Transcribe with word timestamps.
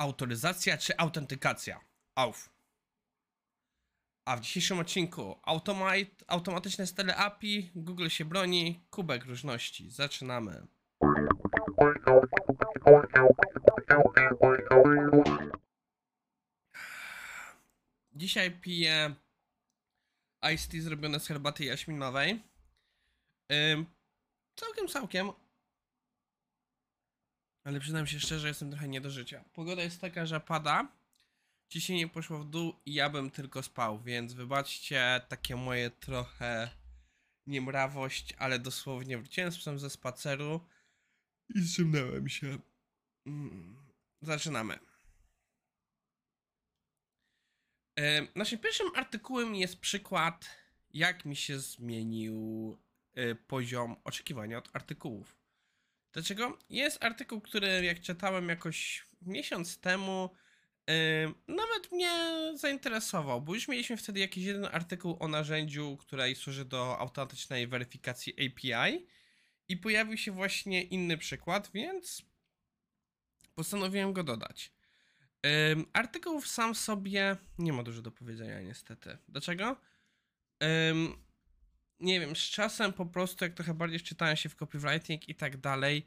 autoryzacja 0.00 0.78
czy 0.78 0.96
autentykacja? 0.98 1.80
Auf. 2.14 2.50
A 4.24 4.36
w 4.36 4.40
dzisiejszym 4.40 4.78
odcinku 4.78 5.40
automat, 5.42 6.08
automatyczne 6.26 6.86
style 6.86 7.16
API, 7.16 7.70
Google 7.74 8.08
się 8.08 8.24
broni, 8.24 8.80
kubek 8.90 9.24
różności. 9.24 9.90
Zaczynamy. 9.90 10.66
Dzisiaj 18.12 18.50
piję 18.50 19.14
iced 20.52 20.70
tea 20.70 20.82
zrobione 20.82 21.20
z 21.20 21.26
herbaty 21.26 21.64
jaśminowej. 21.64 22.42
Całkiem, 24.56 24.88
całkiem. 24.88 25.32
Ale 27.64 27.80
przyznam 27.80 28.06
się 28.06 28.20
szczerze, 28.20 28.48
jestem 28.48 28.70
trochę 28.70 28.88
nie 28.88 29.00
do 29.00 29.10
życia. 29.10 29.44
Pogoda 29.52 29.82
jest 29.82 30.00
taka, 30.00 30.26
że 30.26 30.40
pada. 30.40 30.88
Ciśnienie 31.68 32.08
poszło 32.08 32.38
w 32.38 32.44
dół 32.50 32.74
i 32.86 32.94
ja 32.94 33.10
bym 33.10 33.30
tylko 33.30 33.62
spał, 33.62 34.00
więc 34.02 34.32
wybaczcie 34.32 35.20
takie 35.28 35.56
moje 35.56 35.90
trochę 35.90 36.70
niemrawość, 37.46 38.34
ale 38.38 38.58
dosłownie 38.58 39.18
wróciłem 39.18 39.52
z 39.52 39.58
psem 39.58 39.78
ze 39.78 39.90
spaceru 39.90 40.66
i 41.54 41.60
zrzymnąłem 41.60 42.28
się. 42.28 42.58
Mm, 43.26 43.76
Zaczynamy. 44.22 44.78
E, 47.98 48.26
Naszym 48.34 48.58
pierwszym 48.58 48.86
artykułem 48.96 49.54
jest 49.54 49.80
przykład, 49.80 50.50
jak 50.90 51.24
mi 51.24 51.36
się 51.36 51.58
zmienił 51.58 52.78
e, 53.14 53.34
poziom 53.34 53.96
oczekiwania 54.04 54.58
od 54.58 54.76
artykułów. 54.76 55.39
Dlaczego? 56.12 56.58
Jest 56.70 57.04
artykuł, 57.04 57.40
który 57.40 57.84
jak 57.84 58.00
czytałem 58.00 58.48
jakoś 58.48 59.06
miesiąc 59.22 59.78
temu, 59.78 60.30
yy, 60.86 60.94
nawet 61.48 61.92
mnie 61.92 62.12
zainteresował, 62.54 63.42
bo 63.42 63.54
już 63.54 63.68
mieliśmy 63.68 63.96
wtedy 63.96 64.20
jakiś 64.20 64.44
jeden 64.44 64.64
artykuł 64.64 65.16
o 65.20 65.28
narzędziu, 65.28 65.96
które 65.96 66.34
służy 66.34 66.64
do 66.64 66.98
automatycznej 66.98 67.66
weryfikacji 67.66 68.34
API 68.46 69.06
i 69.68 69.76
pojawił 69.76 70.16
się 70.16 70.32
właśnie 70.32 70.82
inny 70.82 71.18
przykład, 71.18 71.70
więc 71.74 72.22
postanowiłem 73.54 74.12
go 74.12 74.24
dodać. 74.24 74.72
Ym, 75.72 75.86
artykuł 75.92 76.42
sam 76.42 76.74
sobie 76.74 77.36
nie 77.58 77.72
ma 77.72 77.82
dużo 77.82 78.02
do 78.02 78.10
powiedzenia 78.10 78.60
niestety. 78.60 79.18
Dlaczego? 79.28 79.76
Ym, 80.90 81.29
nie 82.00 82.20
wiem, 82.20 82.36
z 82.36 82.38
czasem 82.38 82.92
po 82.92 83.06
prostu, 83.06 83.44
jak 83.44 83.54
trochę 83.54 83.74
bardziej 83.74 83.98
wczytałem 83.98 84.36
się 84.36 84.48
w 84.48 84.56
copywriting 84.56 85.28
i 85.28 85.34
tak 85.34 85.56
dalej, 85.56 86.06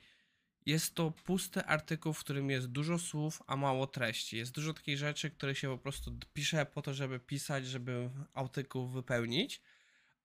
jest 0.65 0.95
to 0.95 1.11
pusty 1.11 1.65
artykuł, 1.65 2.13
w 2.13 2.19
którym 2.19 2.49
jest 2.49 2.67
dużo 2.67 2.99
słów, 2.99 3.43
a 3.47 3.55
mało 3.55 3.87
treści. 3.87 4.37
Jest 4.37 4.51
dużo 4.51 4.73
takich 4.73 4.97
rzeczy, 4.97 5.31
które 5.31 5.55
się 5.55 5.69
po 5.69 5.77
prostu 5.77 6.17
pisze 6.33 6.65
po 6.65 6.81
to, 6.81 6.93
żeby 6.93 7.19
pisać, 7.19 7.67
żeby 7.67 8.09
artykuł 8.33 8.87
wypełnić, 8.87 9.61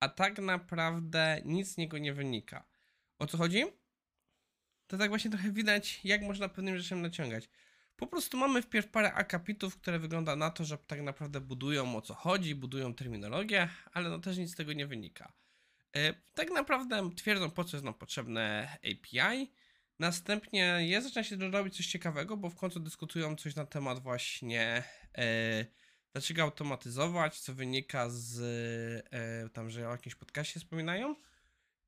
a 0.01 0.09
tak 0.09 0.39
naprawdę 0.39 1.43
nic 1.45 1.69
z 1.69 1.77
niego 1.77 1.99
nie 1.99 2.13
wynika. 2.13 2.65
O 3.19 3.27
co 3.27 3.39
chodzi? 3.39 3.65
To 4.87 4.99
tak 4.99 5.09
właśnie 5.09 5.31
trochę 5.31 5.53
widać, 5.53 6.01
jak 6.05 6.23
można 6.23 6.49
pewnym 6.49 6.79
rzeczom 6.79 7.03
naciągać. 7.03 7.49
Po 7.97 8.07
prostu 8.07 8.37
mamy 8.37 8.63
wpierw 8.63 8.89
parę 8.89 9.13
akapitów, 9.13 9.77
które 9.77 9.99
wygląda 9.99 10.37
na 10.37 10.51
to, 10.51 10.65
że 10.65 10.79
tak 10.79 11.03
naprawdę 11.03 11.41
budują 11.41 11.97
o 11.97 12.03
co 12.03 12.15
chodzi, 12.15 12.55
budują 12.55 12.95
terminologię, 12.95 13.69
ale 13.93 14.11
no 14.11 14.19
też 14.19 14.39
nic 14.39 14.53
z 14.53 14.57
tego 14.57 14.73
nie 14.73 14.87
wynika. 14.87 15.33
E, 15.97 16.15
Tak 16.35 16.51
naprawdę 16.51 17.11
twierdzą, 17.17 17.51
po 17.51 17.65
co 17.65 17.77
jest 17.77 17.85
nam 17.85 17.95
potrzebne 17.95 18.69
API. 18.79 19.53
Następnie 19.99 20.77
jest 20.81 21.07
zaczyna 21.07 21.25
się 21.25 21.51
robić 21.51 21.77
coś 21.77 21.87
ciekawego, 21.87 22.37
bo 22.37 22.51
w 22.51 22.57
końcu 22.57 22.81
dyskutują 22.81 23.37
coś 23.37 23.57
na 23.57 23.67
temat 23.67 23.99
właśnie 23.99 24.85
e, 25.19 25.67
dlaczego 26.13 26.43
automatyzować, 26.43 27.41
co 27.41 27.55
wynika 27.55 28.11
z 28.11 28.41
e, 29.13 29.49
tam, 29.49 29.71
że 29.71 29.89
o 29.89 29.93
jakimś 29.93 30.15
podcaście 30.15 30.61
wspominają. 30.61 31.17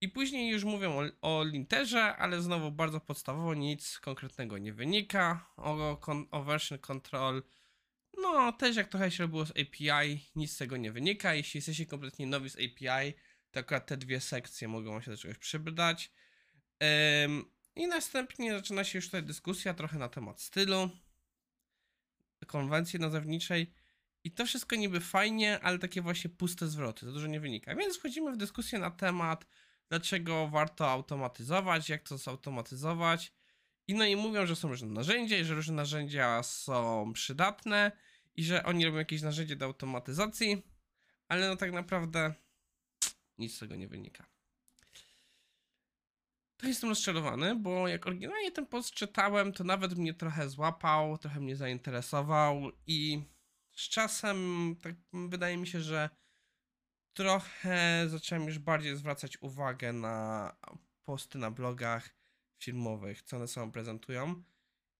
I 0.00 0.08
później 0.08 0.50
już 0.50 0.64
mówią 0.64 0.98
o, 0.98 1.38
o 1.38 1.44
linterze, 1.44 2.16
ale 2.16 2.42
znowu 2.42 2.70
bardzo 2.70 3.00
podstawowo 3.00 3.54
nic 3.54 3.98
konkretnego 3.98 4.58
nie 4.58 4.72
wynika. 4.72 5.52
O, 5.56 5.96
kon, 5.96 6.26
o 6.30 6.42
version 6.42 6.78
control 6.78 7.42
no, 8.18 8.52
też 8.52 8.76
jak 8.76 8.88
trochę 8.88 9.10
się 9.10 9.22
robiło 9.22 9.46
z 9.46 9.50
API, 9.50 10.30
nic 10.36 10.52
z 10.52 10.56
tego 10.56 10.76
nie 10.76 10.92
wynika. 10.92 11.34
Jeśli 11.34 11.58
jesteście 11.58 11.86
kompletnie 11.86 12.26
nowi 12.26 12.50
z 12.50 12.56
API, 12.56 13.14
akurat 13.56 13.86
te 13.86 13.96
dwie 13.96 14.20
sekcje 14.20 14.68
mogą 14.68 15.00
się 15.00 15.10
do 15.10 15.16
czegoś 15.16 15.38
przydać. 15.38 16.12
I 17.76 17.86
następnie 17.86 18.52
zaczyna 18.52 18.84
się 18.84 18.98
już 18.98 19.06
tutaj 19.06 19.22
dyskusja 19.22 19.74
trochę 19.74 19.98
na 19.98 20.08
temat 20.08 20.40
stylu, 20.40 20.90
konwencji 22.46 22.98
nazewniczej. 22.98 23.74
I 24.24 24.30
to 24.30 24.46
wszystko 24.46 24.76
niby 24.76 25.00
fajnie, 25.00 25.60
ale 25.60 25.78
takie 25.78 26.02
właśnie 26.02 26.30
puste 26.30 26.68
zwroty, 26.68 27.06
za 27.06 27.12
dużo 27.12 27.26
nie 27.26 27.40
wynika. 27.40 27.74
Więc 27.74 27.98
wchodzimy 27.98 28.32
w 28.32 28.36
dyskusję 28.36 28.78
na 28.78 28.90
temat, 28.90 29.46
dlaczego 29.88 30.48
warto 30.48 30.90
automatyzować, 30.90 31.88
jak 31.88 32.02
to 32.02 32.18
zautomatyzować. 32.18 33.32
I 33.88 33.94
no 33.94 34.04
i 34.04 34.16
mówią, 34.16 34.46
że 34.46 34.56
są 34.56 34.68
różne 34.68 34.88
narzędzia 34.88 35.38
i 35.38 35.44
że 35.44 35.54
różne 35.54 35.74
narzędzia 35.74 36.42
są 36.42 37.12
przydatne 37.12 37.92
i 38.36 38.44
że 38.44 38.64
oni 38.64 38.84
robią 38.84 38.98
jakieś 38.98 39.22
narzędzie 39.22 39.56
do 39.56 39.66
automatyzacji, 39.66 40.62
ale 41.28 41.48
no 41.48 41.56
tak 41.56 41.72
naprawdę 41.72 42.34
nic 43.40 43.56
z 43.56 43.58
tego 43.58 43.76
nie 43.76 43.88
wynika. 43.88 44.26
To 46.56 46.66
jestem 46.66 46.88
rozczarowany, 46.88 47.56
bo 47.56 47.88
jak 47.88 48.06
oryginalnie 48.06 48.52
ten 48.52 48.66
post 48.66 48.90
czytałem, 48.90 49.52
to 49.52 49.64
nawet 49.64 49.98
mnie 49.98 50.14
trochę 50.14 50.48
złapał, 50.48 51.18
trochę 51.18 51.40
mnie 51.40 51.56
zainteresował 51.56 52.72
i 52.86 53.22
z 53.76 53.88
czasem 53.88 54.76
tak 54.82 54.94
wydaje 55.12 55.56
mi 55.56 55.66
się, 55.66 55.80
że 55.80 56.10
trochę 57.12 58.04
zacząłem 58.08 58.46
już 58.46 58.58
bardziej 58.58 58.96
zwracać 58.96 59.42
uwagę 59.42 59.92
na 59.92 60.56
posty 61.04 61.38
na 61.38 61.50
blogach 61.50 62.10
filmowych, 62.58 63.22
co 63.22 63.36
one 63.36 63.48
sobą 63.48 63.72
prezentują. 63.72 64.42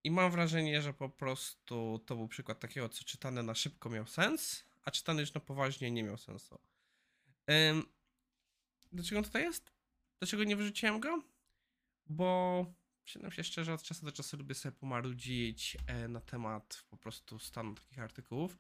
I 0.05 0.11
mam 0.11 0.31
wrażenie, 0.31 0.83
że 0.83 0.95
po 0.95 1.09
prostu 1.09 2.05
to 2.06 2.17
był 2.17 2.29
przykład 2.29 2.61
takiego, 2.61 2.89
co 2.89 3.05
czytane 3.05 3.43
na 3.43 3.55
szybko 3.55 3.91
miał 3.91 4.06
sens, 4.06 4.65
a 4.84 4.91
czytane 4.91 5.21
już 5.21 5.34
na 5.34 5.41
poważnie 5.41 5.91
nie 5.91 6.03
miał 6.03 6.19
sensu. 6.19 6.59
Ym, 7.50 7.83
dlaczego 8.93 9.19
on 9.19 9.25
tutaj 9.25 9.43
jest? 9.43 9.73
Dlaczego 10.19 10.45
nie 10.45 10.56
wyrzuciłem 10.56 11.01
go? 11.01 11.23
Bo 12.06 12.67
przyznam 13.05 13.33
się 13.33 13.45
szczerze, 13.45 13.75
od 13.75 13.83
czasu 13.83 14.06
do 14.06 14.12
czasu 14.12 14.37
lubię 14.37 14.55
sobie 14.55 14.73
pomarudzić 14.73 15.77
e, 15.87 16.09
na 16.09 16.21
temat 16.21 16.84
po 16.91 16.97
prostu 16.97 17.39
stanu 17.39 17.75
takich 17.75 17.99
artykułów. 17.99 18.59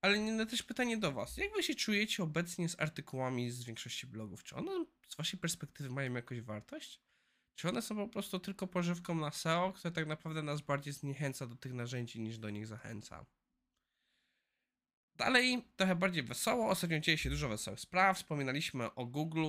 Ale 0.00 0.18
nie, 0.18 0.32
no 0.32 0.46
też 0.46 0.62
pytanie 0.62 0.96
do 0.96 1.12
Was. 1.12 1.36
Jak 1.36 1.54
Wy 1.54 1.62
się 1.62 1.74
czujecie 1.74 2.22
obecnie 2.22 2.68
z 2.68 2.80
artykułami 2.80 3.50
z 3.50 3.64
większości 3.64 4.06
blogów? 4.06 4.44
Czy 4.44 4.56
one 4.56 4.84
z 5.08 5.16
Waszej 5.16 5.40
perspektywy 5.40 5.90
mają 5.90 6.14
jakąś 6.14 6.40
wartość? 6.40 7.00
Czy 7.54 7.68
one 7.68 7.82
są 7.82 7.96
po 7.96 8.08
prostu 8.08 8.40
tylko 8.40 8.66
pożywką 8.66 9.14
na 9.14 9.30
SEO, 9.30 9.72
które 9.72 9.92
tak 9.92 10.06
naprawdę 10.06 10.42
nas 10.42 10.60
bardziej 10.60 10.92
zniechęca 10.92 11.46
do 11.46 11.56
tych 11.56 11.72
narzędzi 11.72 12.20
niż 12.20 12.38
do 12.38 12.50
nich 12.50 12.66
zachęca? 12.66 13.26
Dalej, 15.18 15.64
trochę 15.76 15.96
bardziej 15.96 16.22
wesoło. 16.22 16.68
Ostatnio 16.68 17.00
dzieje 17.00 17.18
się 17.18 17.30
dużo 17.30 17.48
wesołych 17.48 17.80
spraw. 17.80 18.16
Wspominaliśmy 18.16 18.94
o 18.94 19.06
Google 19.06 19.44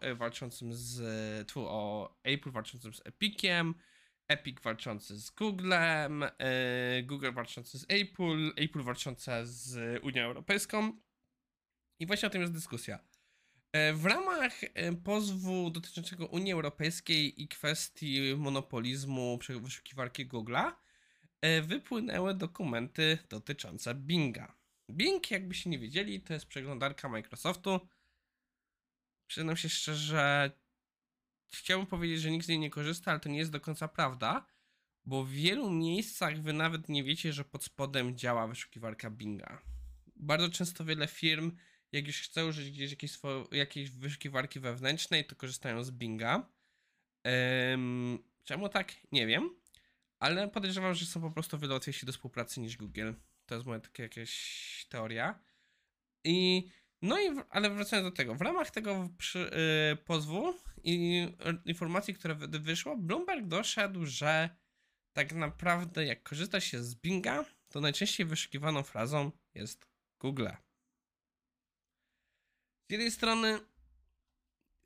e, 0.00 0.14
walczącym 0.14 0.74
z. 0.74 1.48
Tu 1.48 1.66
o 1.68 2.14
Apple 2.22 2.50
walczącym 2.50 2.94
z 2.94 3.00
Epiciem. 3.04 3.74
Epic 4.28 4.60
walczący 4.60 5.18
z 5.18 5.30
Googlem. 5.30 6.22
e, 6.22 7.02
Google 7.02 7.32
walczący 7.32 7.78
z 7.78 7.86
Apple. 7.88 8.52
Apple 8.56 8.82
walczące 8.82 9.46
z 9.46 9.78
Unią 10.04 10.22
Europejską. 10.22 10.92
I 12.00 12.06
właśnie 12.06 12.26
o 12.26 12.30
tym 12.30 12.40
jest 12.40 12.52
dyskusja. 12.52 12.98
E, 13.72 13.92
W 13.92 14.06
ramach 14.06 14.52
e, 14.64 14.92
pozwu 14.92 15.70
dotyczącego 15.70 16.26
Unii 16.26 16.52
Europejskiej 16.52 17.42
i 17.42 17.48
kwestii 17.48 18.34
monopolizmu 18.36 19.38
wyszukiwarki 19.48 20.28
Google'a 20.28 20.72
e, 21.40 21.62
wypłynęły 21.62 22.34
dokumenty 22.34 23.18
dotyczące 23.28 23.94
Binga. 23.94 24.63
Bing, 24.90 25.30
jakbyście 25.30 25.70
nie 25.70 25.78
wiedzieli, 25.78 26.20
to 26.20 26.32
jest 26.32 26.46
przeglądarka 26.46 27.08
Microsoftu. 27.08 27.80
Przyznam 29.26 29.56
się 29.56 29.68
szczerze, 29.68 30.50
chciałbym 31.54 31.86
powiedzieć, 31.86 32.20
że 32.20 32.30
nikt 32.30 32.46
z 32.46 32.48
niej 32.48 32.58
nie 32.58 32.70
korzysta, 32.70 33.10
ale 33.10 33.20
to 33.20 33.28
nie 33.28 33.38
jest 33.38 33.50
do 33.50 33.60
końca 33.60 33.88
prawda, 33.88 34.46
bo 35.04 35.24
w 35.24 35.30
wielu 35.30 35.70
miejscach 35.70 36.40
wy 36.40 36.52
nawet 36.52 36.88
nie 36.88 37.04
wiecie, 37.04 37.32
że 37.32 37.44
pod 37.44 37.64
spodem 37.64 38.16
działa 38.16 38.46
wyszukiwarka 38.46 39.10
Binga. 39.10 39.62
Bardzo 40.16 40.48
często 40.50 40.84
wiele 40.84 41.08
firm 41.08 41.56
jak 41.94 42.06
już 42.06 42.20
chcą 42.20 42.48
użyć 42.48 42.70
gdzieś 42.70 42.90
jakiejś, 42.90 43.18
jakiejś 43.52 43.90
wyszukiwarki 43.90 44.60
wewnętrznej, 44.60 45.24
to 45.24 45.36
korzystają 45.36 45.84
z 45.84 45.90
Binga. 45.90 46.50
Ym, 47.72 48.18
czemu 48.44 48.68
tak? 48.68 48.92
Nie 49.12 49.26
wiem. 49.26 49.50
Ale 50.18 50.48
podejrzewam, 50.48 50.94
że 50.94 51.06
są 51.06 51.20
po 51.20 51.30
prostu 51.30 51.58
wiele 51.58 51.74
łatwiejsi 51.74 52.06
do 52.06 52.12
współpracy 52.12 52.60
niż 52.60 52.76
Google. 52.76 53.12
To 53.46 53.54
jest 53.54 53.66
moja 53.66 53.80
taka 53.80 54.02
jakaś 54.02 54.86
teoria. 54.88 55.44
I 56.24 56.68
no 57.02 57.20
i, 57.20 57.42
ale 57.50 57.70
wracając 57.70 58.08
do 58.08 58.16
tego, 58.16 58.34
w 58.34 58.40
ramach 58.40 58.70
tego 58.70 59.08
przy, 59.18 59.38
yy, 59.90 59.96
pozwu 59.96 60.54
i 60.84 61.28
informacji, 61.64 62.14
które 62.14 62.34
wy- 62.34 62.58
wyszło, 62.58 62.96
Bloomberg 62.96 63.46
doszedł, 63.46 64.06
że 64.06 64.56
tak 65.16 65.32
naprawdę 65.32 66.06
jak 66.06 66.22
korzysta 66.22 66.60
się 66.60 66.82
z 66.82 66.94
Binga, 66.94 67.44
to 67.68 67.80
najczęściej 67.80 68.26
wyszukiwaną 68.26 68.82
frazą 68.82 69.30
jest 69.54 69.86
Google. 70.20 70.48
Z 72.90 72.92
jednej 72.92 73.10
strony 73.10 73.60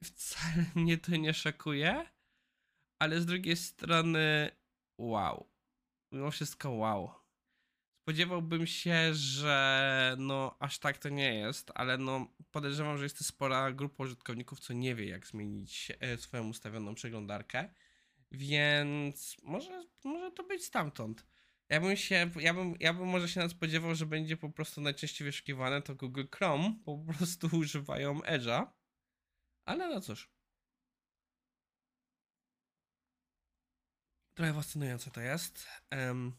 wcale 0.04 0.64
mnie 0.74 0.98
to 0.98 1.16
nie 1.16 1.34
szokuje, 1.34 2.10
ale 3.02 3.20
z 3.20 3.26
drugiej 3.26 3.56
strony 3.56 4.50
wow. 5.00 5.48
Mimo 6.12 6.30
wszystko 6.30 6.70
wow. 6.70 7.27
Spodziewałbym 8.08 8.66
się, 8.66 9.14
że 9.14 10.16
no 10.18 10.56
aż 10.58 10.78
tak 10.78 10.98
to 10.98 11.08
nie 11.08 11.34
jest, 11.34 11.70
ale 11.74 11.98
no 11.98 12.34
podejrzewam, 12.50 12.98
że 12.98 13.02
jest 13.04 13.18
to 13.18 13.24
spora 13.24 13.72
grupa 13.72 14.04
użytkowników, 14.04 14.60
co 14.60 14.72
nie 14.72 14.94
wie 14.94 15.06
jak 15.06 15.26
zmienić 15.26 15.92
e, 16.00 16.16
swoją 16.16 16.48
ustawioną 16.48 16.94
przeglądarkę, 16.94 17.68
więc 18.30 19.36
może, 19.42 19.84
może 20.04 20.30
to 20.30 20.44
być 20.44 20.64
stamtąd. 20.64 21.26
Ja 21.68 21.80
bym 21.80 21.96
się, 21.96 22.30
ja 22.40 22.54
bym, 22.54 22.74
ja 22.80 22.94
bym 22.94 23.08
może 23.08 23.28
się 23.28 23.48
spodziewał, 23.48 23.94
że 23.94 24.06
będzie 24.06 24.36
po 24.36 24.50
prostu 24.50 24.80
najczęściej 24.80 25.24
wyszukiwane 25.24 25.82
to 25.82 25.94
Google 25.94 26.24
Chrome, 26.36 26.74
po 26.84 26.98
prostu 26.98 27.48
używają 27.56 28.18
Edge'a, 28.18 28.66
ale 29.64 29.88
no 29.88 30.00
cóż. 30.00 30.30
Trochę 34.34 34.54
fascynujące 34.54 35.10
to 35.10 35.20
jest. 35.20 35.66
Em, 35.90 36.32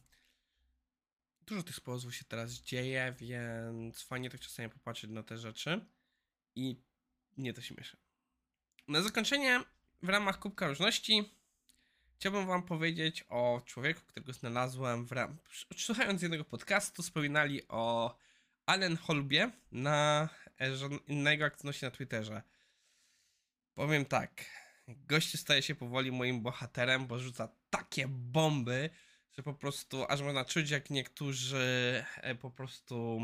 dużo 1.49 1.63
tych 1.63 1.75
sposobów 1.75 2.15
się 2.15 2.25
teraz 2.25 2.51
dzieje, 2.51 3.15
więc 3.19 4.01
fajnie 4.01 4.29
tak 4.29 4.41
czasami 4.41 4.69
popatrzeć 4.69 5.11
na 5.11 5.23
te 5.23 5.37
rzeczy. 5.37 5.85
I 6.55 6.81
nie 7.37 7.53
to 7.53 7.61
śmieszę. 7.61 7.97
Na 8.87 9.01
zakończenie, 9.01 9.63
w 10.01 10.09
ramach 10.09 10.39
Kubka 10.39 10.67
Różności, 10.67 11.33
chciałbym 12.15 12.47
Wam 12.47 12.63
powiedzieć 12.63 13.25
o 13.29 13.61
człowieku, 13.65 14.01
którego 14.07 14.33
znalazłem 14.33 15.05
w 15.05 15.11
ram... 15.11 15.37
Słuchając 15.77 16.21
jednego 16.21 16.45
podcastu, 16.45 17.03
wspominali 17.03 17.67
o 17.67 18.15
Allen 18.65 18.97
Holbie 18.97 19.51
na 19.71 20.29
jego 21.07 21.45
aktywności 21.45 21.85
na 21.85 21.91
Twitterze. 21.91 22.41
Powiem 23.73 24.05
tak, 24.05 24.45
gościu 24.87 25.37
staje 25.37 25.61
się 25.61 25.75
powoli 25.75 26.11
moim 26.11 26.41
bohaterem, 26.41 27.07
bo 27.07 27.19
rzuca 27.19 27.49
takie 27.69 28.07
bomby, 28.07 28.89
że 29.39 29.43
po 29.43 29.53
prostu 29.53 30.05
aż 30.09 30.21
można 30.21 30.45
czuć, 30.45 30.69
jak 30.69 30.89
niektórzy 30.89 32.03
e, 32.15 32.35
po 32.35 32.51
prostu 32.51 33.21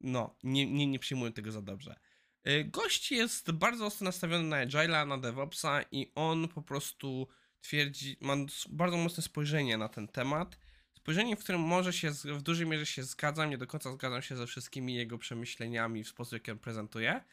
no, 0.00 0.36
nie, 0.42 0.66
nie, 0.66 0.86
nie 0.86 0.98
przyjmują 0.98 1.32
tego 1.32 1.52
za 1.52 1.62
dobrze. 1.62 1.96
E, 2.44 2.64
Gość 2.64 3.12
jest 3.12 3.52
bardzo 3.52 3.86
ostro 3.86 4.04
nastawiony 4.04 4.44
na 4.44 4.66
Agile'a, 4.66 5.06
na 5.06 5.18
DevOpsa 5.18 5.82
i 5.92 6.12
on 6.14 6.48
po 6.48 6.62
prostu 6.62 7.28
twierdzi, 7.60 8.16
ma 8.20 8.36
bardzo 8.68 8.96
mocne 8.96 9.22
spojrzenie 9.22 9.76
na 9.76 9.88
ten 9.88 10.08
temat. 10.08 10.58
Spojrzenie, 10.94 11.36
w 11.36 11.40
którym 11.40 11.60
może 11.60 11.92
się, 11.92 12.10
w 12.10 12.42
dużej 12.42 12.66
mierze 12.66 12.86
się 12.86 13.02
zgadzam, 13.02 13.50
nie 13.50 13.58
do 13.58 13.66
końca 13.66 13.92
zgadzam 13.92 14.22
się 14.22 14.36
ze 14.36 14.46
wszystkimi 14.46 14.94
jego 14.94 15.18
przemyśleniami 15.18 16.04
w 16.04 16.08
sposób, 16.08 16.32
jaki 16.32 16.50
on 16.50 16.58
prezentuje, 16.58 17.24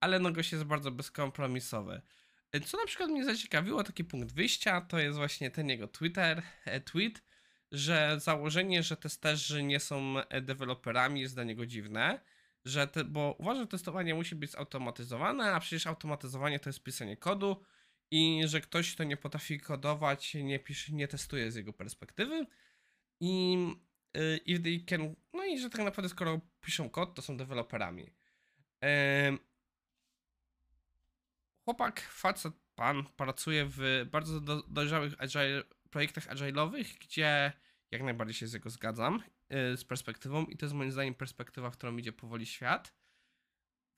ale 0.00 0.18
no 0.18 0.32
gość 0.32 0.52
jest 0.52 0.64
bardzo 0.64 0.90
bezkompromisowy. 0.90 2.02
E, 2.56 2.60
Co 2.60 2.76
na 2.76 2.86
przykład 2.86 3.10
mnie 3.10 3.24
zaciekawiło, 3.24 3.84
taki 3.84 4.04
punkt 4.04 4.32
wyjścia, 4.32 4.80
to 4.80 4.98
jest 4.98 5.18
właśnie 5.18 5.50
ten 5.50 5.68
jego 5.68 5.88
Twitter, 5.88 6.42
e, 6.64 6.80
tweet, 6.80 7.22
że 7.72 8.16
założenie, 8.20 8.82
że 8.82 8.96
testerzy 8.96 9.62
nie 9.62 9.80
są 9.80 10.14
e, 10.18 10.40
deweloperami 10.40 11.20
jest 11.20 11.34
dla 11.34 11.44
niego 11.44 11.66
dziwne, 11.66 12.20
że 12.64 12.86
te, 12.86 13.04
bo 13.04 13.36
uważa, 13.38 13.60
że 13.60 13.66
testowanie 13.66 14.14
musi 14.14 14.34
być 14.34 14.50
zautomatyzowane, 14.50 15.52
a 15.52 15.60
przecież 15.60 15.86
automatyzowanie 15.86 16.60
to 16.60 16.68
jest 16.68 16.82
pisanie 16.82 17.16
kodu 17.16 17.64
i 18.10 18.42
że 18.44 18.60
ktoś, 18.60 18.94
kto 18.94 19.04
nie 19.04 19.16
potrafi 19.16 19.60
kodować, 19.60 20.34
nie 20.34 20.58
pisze, 20.58 20.92
nie 20.92 21.08
testuje 21.08 21.52
z 21.52 21.54
jego 21.54 21.72
perspektywy 21.72 22.46
i 23.20 23.56
if 24.46 24.62
they 24.62 24.80
can, 24.86 25.14
no 25.32 25.44
i 25.44 25.58
że 25.58 25.70
tak 25.70 25.84
naprawdę 25.84 26.08
skoro 26.08 26.40
piszą 26.60 26.90
kod, 26.90 27.14
to 27.14 27.22
są 27.22 27.36
deweloperami. 27.36 28.10
Chłopak, 31.66 32.00
facet, 32.00 32.54
pan 32.74 33.04
pracuje 33.16 33.66
w 33.68 34.06
bardzo 34.10 34.40
do, 34.40 34.62
dojrzałych 34.62 35.14
agile, 35.18 35.62
projektach 35.90 36.26
agile'owych, 36.26 36.98
gdzie 37.00 37.52
jak 37.90 38.02
najbardziej 38.02 38.34
się 38.34 38.46
z 38.46 38.52
jego 38.52 38.70
zgadzam 38.70 39.22
y, 39.72 39.76
z 39.76 39.84
perspektywą 39.84 40.44
i 40.44 40.56
to 40.56 40.66
jest 40.66 40.74
moim 40.74 40.92
zdaniem 40.92 41.14
perspektywa, 41.14 41.70
w 41.70 41.76
którą 41.76 41.96
idzie 41.96 42.12
powoli 42.12 42.46
świat. 42.46 42.94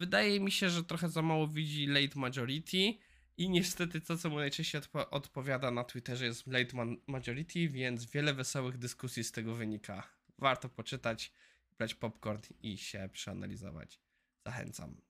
Wydaje 0.00 0.40
mi 0.40 0.52
się, 0.52 0.70
że 0.70 0.84
trochę 0.84 1.08
za 1.08 1.22
mało 1.22 1.48
widzi 1.48 1.86
late 1.86 2.18
majority 2.18 2.98
i 3.36 3.50
niestety 3.50 4.00
to, 4.00 4.18
co 4.18 4.30
mu 4.30 4.36
najczęściej 4.36 4.80
odpo- 4.80 5.06
odpowiada 5.10 5.70
na 5.70 5.84
Twitterze 5.84 6.24
jest 6.24 6.46
late 6.46 6.96
majority, 7.06 7.68
więc 7.68 8.04
wiele 8.04 8.34
wesołych 8.34 8.78
dyskusji 8.78 9.24
z 9.24 9.32
tego 9.32 9.54
wynika. 9.54 10.08
Warto 10.38 10.68
poczytać, 10.68 11.32
brać 11.78 11.94
popcorn 11.94 12.42
i 12.62 12.78
się 12.78 13.08
przeanalizować. 13.12 14.00
Zachęcam. 14.46 15.00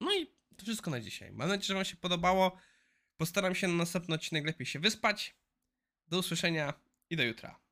No 0.00 0.14
i 0.14 0.41
to 0.62 0.66
wszystko 0.66 0.90
na 0.90 1.00
dzisiaj. 1.00 1.32
Mam 1.32 1.48
nadzieję, 1.48 1.66
że 1.66 1.74
Wam 1.74 1.84
się 1.84 1.96
podobało. 1.96 2.58
Postaram 3.16 3.54
się 3.54 3.68
na 3.68 3.74
następny 3.74 4.14
odcinek 4.14 4.46
lepiej 4.46 4.66
się 4.66 4.78
wyspać. 4.78 5.36
Do 6.06 6.18
usłyszenia 6.18 6.74
i 7.10 7.16
do 7.16 7.22
jutra. 7.22 7.62